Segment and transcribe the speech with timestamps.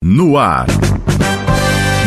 [0.00, 0.66] No ar.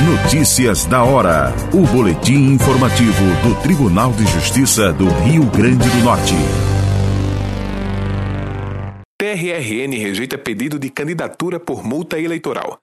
[0.06, 1.54] Notícias da hora.
[1.74, 6.34] O boletim informativo do Tribunal de Justiça do Rio Grande do Norte.
[9.20, 12.80] TRRN rejeita pedido de candidatura por multa eleitoral.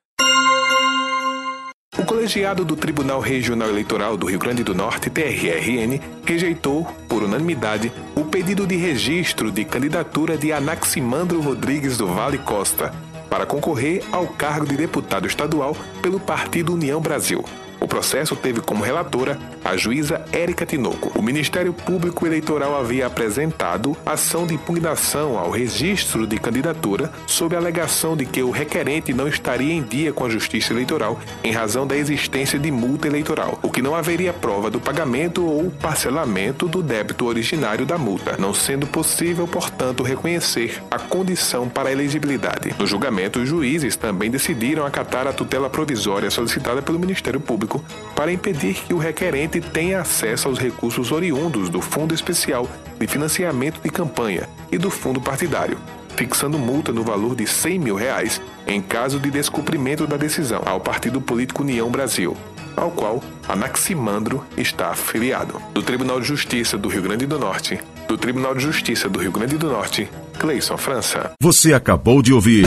[1.98, 7.90] O colegiado do Tribunal Regional Eleitoral do Rio Grande do Norte, TRRN, rejeitou, por unanimidade,
[8.14, 12.92] o pedido de registro de candidatura de Anaximandro Rodrigues do Vale Costa
[13.28, 17.44] para concorrer ao cargo de deputado estadual pelo Partido União Brasil.
[17.88, 21.10] O processo teve como relatora a juíza Érica Tinoco.
[21.18, 27.58] O Ministério Público Eleitoral havia apresentado ação de impugnação ao registro de candidatura sob a
[27.58, 31.86] alegação de que o requerente não estaria em dia com a Justiça Eleitoral em razão
[31.86, 36.82] da existência de multa eleitoral, o que não haveria prova do pagamento ou parcelamento do
[36.82, 42.74] débito originário da multa, não sendo possível, portanto, reconhecer a condição para a elegibilidade.
[42.78, 47.77] No julgamento, os juízes também decidiram acatar a tutela provisória solicitada pelo Ministério Público
[48.14, 53.80] para impedir que o requerente tenha acesso aos recursos oriundos do Fundo Especial de Financiamento
[53.82, 55.78] de Campanha e do Fundo Partidário,
[56.16, 60.80] fixando multa no valor de 100 mil reais em caso de descumprimento da decisão ao
[60.80, 62.36] Partido Político União Brasil,
[62.76, 65.60] ao qual Anaximandro está afiliado.
[65.72, 69.32] Do Tribunal de Justiça do Rio Grande do Norte, do Tribunal de Justiça do Rio
[69.32, 71.32] Grande do Norte, Cleison França.
[71.40, 72.66] Você acabou de ouvir.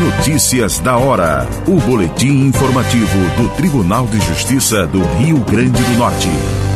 [0.00, 1.46] Notícias da hora.
[1.66, 6.69] O boletim informativo do Tribunal de Justiça do Rio Grande do Norte.